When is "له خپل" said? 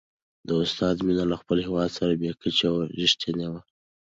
1.31-1.57